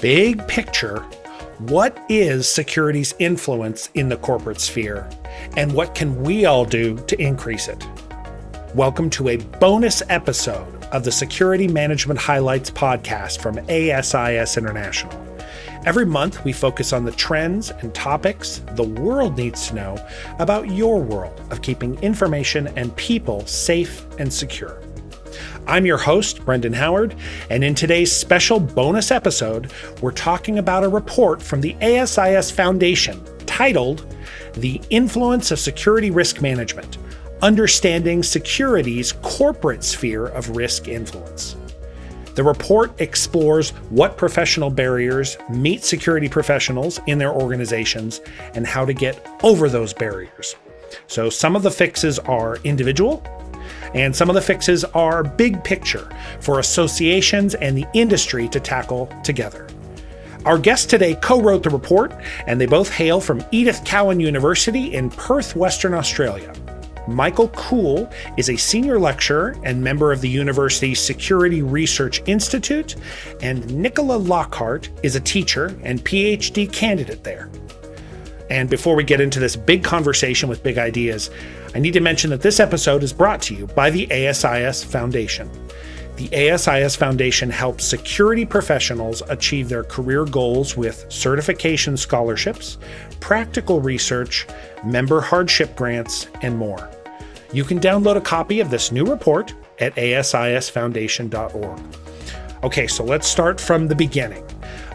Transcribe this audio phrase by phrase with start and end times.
[0.00, 1.00] Big picture,
[1.58, 5.06] what is security's influence in the corporate sphere,
[5.58, 7.86] and what can we all do to increase it?
[8.74, 15.12] Welcome to a bonus episode of the Security Management Highlights podcast from ASIS International.
[15.84, 20.08] Every month, we focus on the trends and topics the world needs to know
[20.38, 24.80] about your world of keeping information and people safe and secure.
[25.66, 27.14] I'm your host, Brendan Howard,
[27.50, 33.24] and in today's special bonus episode, we're talking about a report from the ASIS Foundation
[33.46, 34.06] titled
[34.54, 36.98] The Influence of Security Risk Management
[37.42, 41.56] Understanding Security's Corporate Sphere of Risk Influence.
[42.34, 48.20] The report explores what professional barriers meet security professionals in their organizations
[48.54, 50.56] and how to get over those barriers.
[51.06, 53.22] So, some of the fixes are individual,
[53.94, 56.08] and some of the fixes are big picture
[56.40, 59.66] for associations and the industry to tackle together.
[60.44, 62.14] Our guests today co wrote the report,
[62.46, 66.54] and they both hail from Edith Cowan University in Perth, Western Australia.
[67.06, 72.96] Michael Coole is a senior lecturer and member of the university's Security Research Institute,
[73.42, 77.50] and Nicola Lockhart is a teacher and PhD candidate there.
[78.50, 81.30] And before we get into this big conversation with big ideas,
[81.74, 85.48] I need to mention that this episode is brought to you by the ASIS Foundation.
[86.16, 92.76] The ASIS Foundation helps security professionals achieve their career goals with certification scholarships,
[93.20, 94.46] practical research,
[94.84, 96.90] member hardship grants, and more.
[97.52, 101.80] You can download a copy of this new report at asisfoundation.org.
[102.62, 104.44] Okay, so let's start from the beginning.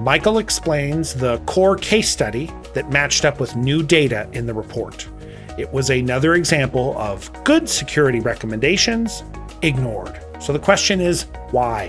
[0.00, 5.08] Michael explains the core case study that matched up with new data in the report.
[5.58, 9.22] It was another example of good security recommendations
[9.62, 10.18] ignored.
[10.40, 11.88] So the question is why?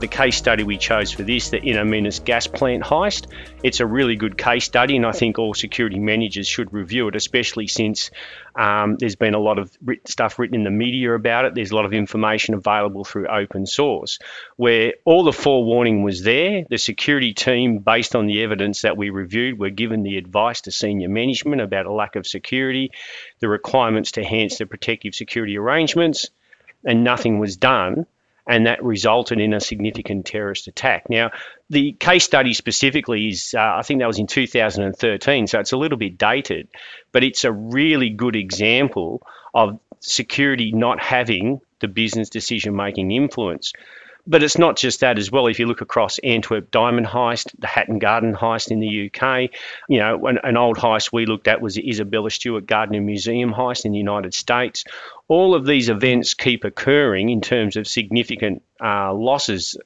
[0.00, 3.26] The case study we chose for this, the In Amenas gas plant heist,
[3.62, 7.16] it's a really good case study, and I think all security managers should review it,
[7.16, 8.10] especially since
[8.56, 11.54] um, there's been a lot of stuff written in the media about it.
[11.54, 14.18] There's a lot of information available through open source,
[14.56, 16.64] where all the forewarning was there.
[16.70, 20.70] The security team, based on the evidence that we reviewed, were given the advice to
[20.70, 22.90] senior management about a lack of security,
[23.40, 26.30] the requirements to enhance the protective security arrangements,
[26.86, 28.06] and nothing was done
[28.50, 31.08] and that resulted in a significant terrorist attack.
[31.08, 31.30] Now,
[31.70, 35.76] the case study specifically is, uh, I think that was in 2013, so it's a
[35.76, 36.68] little bit dated,
[37.12, 39.22] but it's a really good example
[39.54, 43.72] of security not having the business decision making influence.
[44.26, 45.46] But it's not just that as well.
[45.46, 49.50] If you look across Antwerp Diamond Heist, the Hatton Garden Heist in the UK,
[49.88, 53.52] you know, an, an old heist we looked at was the Isabella Stewart Gardner Museum
[53.52, 54.84] Heist in the United States.
[55.30, 59.76] All of these events keep occurring in terms of significant uh, losses.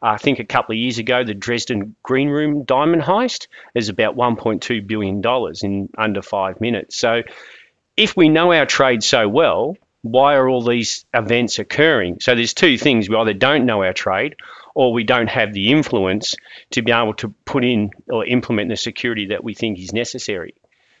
[0.00, 4.14] I think a couple of years ago, the Dresden Green Room Diamond Heist is about
[4.14, 5.20] $1.2 billion
[5.64, 6.96] in under five minutes.
[6.96, 7.22] So
[7.96, 12.20] if we know our trade so well, why are all these events occurring?
[12.20, 13.08] So there's two things.
[13.08, 14.36] We either don't know our trade
[14.72, 16.36] or we don't have the influence
[16.70, 20.54] to be able to put in or implement the security that we think is necessary.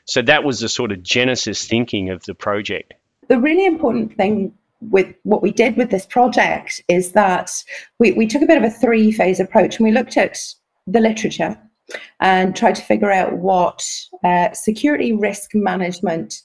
[0.06, 2.94] So that was the sort of genesis thinking of the project.
[3.32, 7.50] The really important thing with what we did with this project is that
[7.98, 10.38] we, we took a bit of a three phase approach and we looked at
[10.86, 11.56] the literature
[12.20, 13.82] and tried to figure out what
[14.22, 16.42] uh, security risk management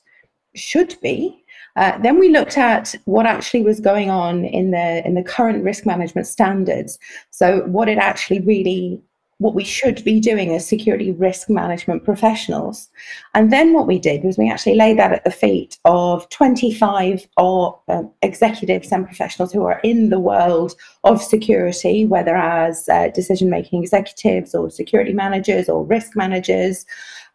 [0.55, 1.43] should be
[1.77, 5.63] uh, then we looked at what actually was going on in the in the current
[5.63, 6.97] risk management standards.
[7.29, 8.99] So what it actually really
[9.39, 12.89] what we should be doing as security risk management professionals.
[13.35, 17.27] And then what we did was we actually laid that at the feet of 25
[17.37, 23.09] or, uh, executives and professionals who are in the world of security, whether as uh,
[23.09, 26.85] decision making executives or security managers or risk managers.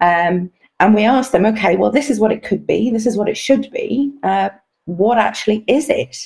[0.00, 3.16] Um, and we asked them, okay, well, this is what it could be, this is
[3.16, 4.12] what it should be.
[4.24, 4.50] Uh,
[4.86, 6.16] what actually is it?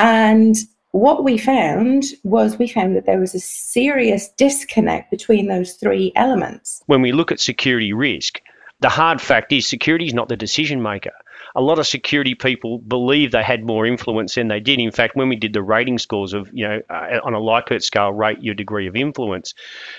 [0.00, 0.56] And
[0.92, 6.12] what we found was we found that there was a serious disconnect between those three
[6.16, 6.82] elements.
[6.86, 8.40] When we look at security risk,
[8.80, 11.12] the hard fact is security is not the decision maker
[11.54, 14.78] a lot of security people believe they had more influence than they did.
[14.78, 17.82] In fact, when we did the rating scores of, you know, uh, on a Likert
[17.82, 19.54] scale, rate your degree of influence,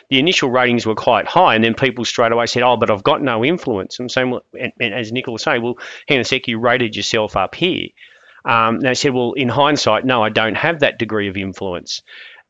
[0.10, 3.04] the initial ratings were quite high, and then people straight away said, "Oh, but I've
[3.04, 5.78] got no influence." Saying, well, and, and as Nicola was saying, well,
[6.08, 7.90] hang on a sec, you rated yourself up here.
[8.46, 12.02] Um, they said, well, in hindsight, no, I don't have that degree of influence.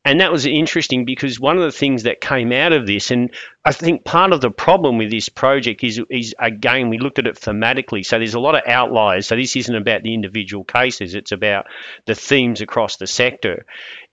[0.06, 3.30] And that was interesting because one of the things that came out of this, and
[3.64, 7.26] I think part of the problem with this project is, is again, we looked at
[7.26, 8.04] it thematically.
[8.04, 9.26] So there's a lot of outliers.
[9.26, 11.68] So this isn't about the individual cases, it's about
[12.04, 13.64] the themes across the sector.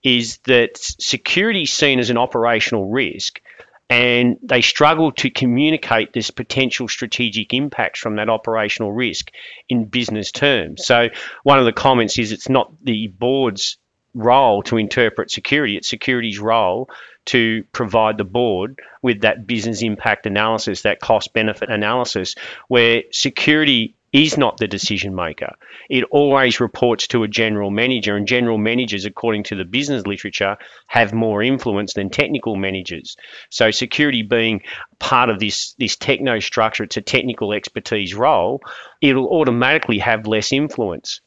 [0.02, 3.42] Is that security seen as an operational risk,
[3.90, 9.30] and they struggle to communicate this potential strategic impacts from that operational risk
[9.68, 10.86] in business terms.
[10.86, 11.08] So
[11.42, 13.76] one of the comments is it's not the board's
[14.14, 16.88] role to interpret security, it's security's role
[17.24, 22.34] to provide the board with that business impact analysis, that cost benefit analysis,
[22.68, 25.54] where security is not the decision maker.
[25.88, 30.58] It always reports to a general manager, and general managers, according to the business literature,
[30.86, 33.16] have more influence than technical managers.
[33.50, 34.62] So, security being
[34.98, 38.60] part of this, this techno structure, it's a technical expertise role,
[39.00, 41.20] it'll automatically have less influence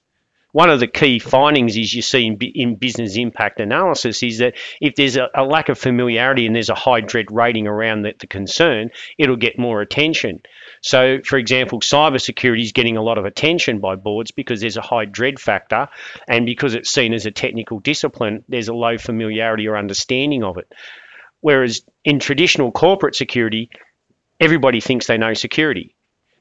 [0.56, 4.54] one of the key findings is you see in, in business impact analysis is that
[4.80, 8.14] if there's a, a, lack of familiarity and there's a high dread rating around the,
[8.20, 10.42] the concern, it'll get more attention.
[10.80, 14.82] So, for example, cybersecurity is getting a lot of attention by boards because there's a
[14.82, 15.90] high dread factor,
[16.26, 20.58] and because it's seen as a technical discipline, there's a low familiarity or understanding of
[20.58, 20.72] it.
[21.42, 23.72] Whereas in traditional corporate security,
[24.40, 25.95] everybody thinks they know security.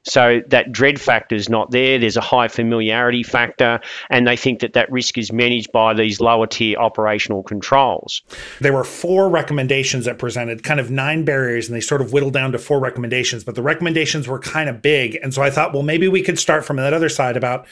[0.05, 1.99] So that dread factor is not there.
[1.99, 3.79] There's a high familiarity factor,
[4.09, 8.21] and they think that that risk is managed by these lower tier operational controls.
[8.61, 12.33] There were four recommendations that presented kind of nine barriers, and they sort of whittled
[12.33, 15.17] down to four recommendations, but the recommendations were kind of big.
[15.21, 17.65] And so I thought, well, maybe we could start from that other side about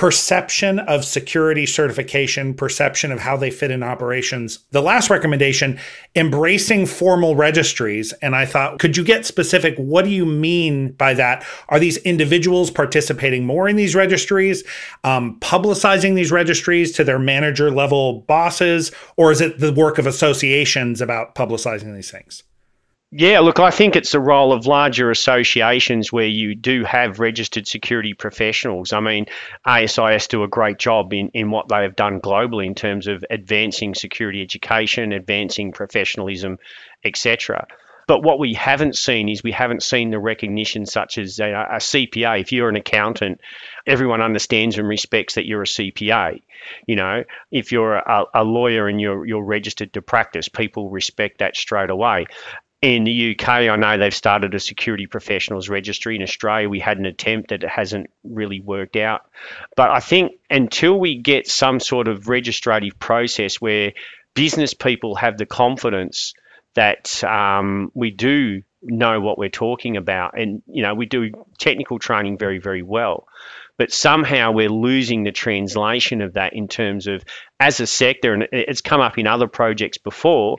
[0.00, 4.60] perception of security certification, perception of how they fit in operations.
[4.70, 5.78] The last recommendation,
[6.16, 8.14] embracing formal registries.
[8.22, 9.76] And I thought, could you get specific?
[9.76, 11.44] What do you mean by that?
[11.68, 14.64] Are these individuals participating more in these registries,
[15.04, 20.06] um, publicizing these registries to their manager level bosses, or is it the work of
[20.06, 22.42] associations about publicizing these things?
[23.12, 27.66] Yeah, look, I think it's the role of larger associations where you do have registered
[27.66, 28.92] security professionals.
[28.92, 29.26] I mean,
[29.66, 33.24] ASIS do a great job in, in what they have done globally in terms of
[33.28, 36.58] advancing security education, advancing professionalism,
[37.04, 37.66] etc.
[38.06, 41.76] But what we haven't seen is we haven't seen the recognition such as a, a
[41.78, 42.40] CPA.
[42.40, 43.40] If you're an accountant,
[43.88, 46.42] everyone understands and respects that you're a CPA.
[46.86, 51.38] You know, if you're a, a lawyer and you're you're registered to practice, people respect
[51.38, 52.26] that straight away.
[52.82, 56.16] In the UK, I know they've started a security professionals registry.
[56.16, 59.22] In Australia, we had an attempt that hasn't really worked out.
[59.76, 63.92] But I think until we get some sort of registrative process where
[64.34, 66.32] business people have the confidence
[66.74, 71.98] that um, we do know what we're talking about, and you know we do technical
[71.98, 73.26] training very, very well
[73.76, 77.24] but somehow we're losing the translation of that in terms of
[77.58, 80.58] as a sector and it's come up in other projects before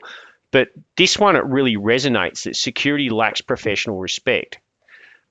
[0.52, 4.58] but this one, it really resonates that security lacks professional respect.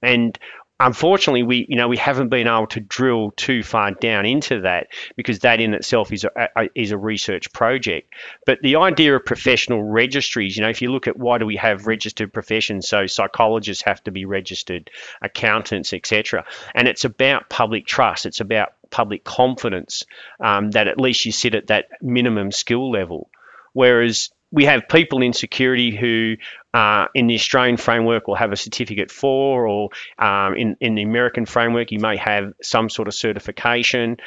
[0.02, 0.38] And
[0.80, 4.88] unfortunately, we you know we haven't been able to drill too far down into that
[5.16, 8.14] because that in itself is a, is a research project.
[8.46, 11.58] But the idea of professional registries, you know, if you look at why do we
[11.58, 14.90] have registered professions, so psychologists have to be registered,
[15.22, 18.26] accountants, etc., and it's about public trust.
[18.26, 20.04] It's about public confidence
[20.40, 23.30] um, that at least you sit at that minimum skill level.
[23.74, 26.36] Whereas we have people in security who,
[26.74, 29.90] uh, in the Australian framework, will have a certificate for, or
[30.20, 34.18] um, in, in the American framework, you may have some sort of certification,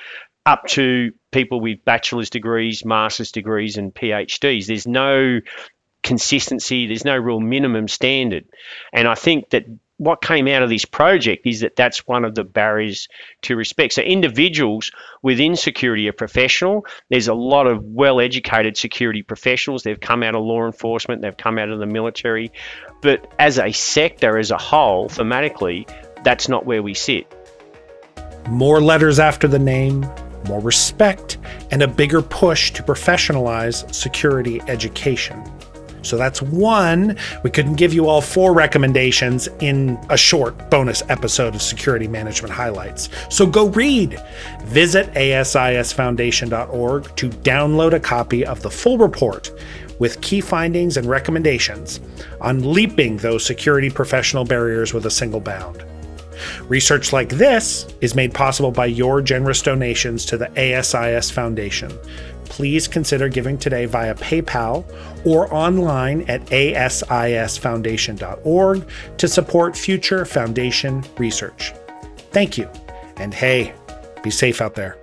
[0.46, 4.66] up to people with bachelor's degrees, master's degrees, and PhDs.
[4.66, 5.40] There's no
[6.02, 8.44] consistency, there's no real minimum standard.
[8.92, 9.64] And I think that
[9.98, 13.08] what came out of this project is that that's one of the barriers
[13.42, 13.92] to respect.
[13.92, 14.90] So individuals
[15.22, 16.84] within security are professional.
[17.10, 19.84] There's a lot of well-educated security professionals.
[19.84, 21.22] They've come out of law enforcement.
[21.22, 22.50] They've come out of the military.
[23.02, 25.88] But as a sector, as a whole, thematically,
[26.24, 27.32] that's not where we sit.
[28.48, 30.06] More letters after the name,
[30.48, 31.38] more respect,
[31.70, 35.42] and a bigger push to professionalize security education.
[36.04, 37.16] So that's one.
[37.42, 42.52] We couldn't give you all four recommendations in a short bonus episode of Security Management
[42.52, 43.08] Highlights.
[43.30, 44.22] So go read.
[44.64, 49.50] Visit asisfoundation.org to download a copy of the full report
[49.98, 52.00] with key findings and recommendations
[52.40, 55.84] on leaping those security professional barriers with a single bound.
[56.68, 61.92] Research like this is made possible by your generous donations to the ASIS Foundation
[62.54, 64.86] please consider giving today via PayPal
[65.26, 71.72] or online at asisfoundation.org to support future foundation research.
[72.30, 72.70] Thank you.
[73.16, 73.74] And hey,
[74.22, 74.96] be safe out there.